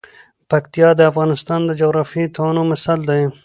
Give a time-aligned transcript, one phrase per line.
[0.49, 3.21] پکتیا د افغانستان د جغرافیوي تنوع مثال دی.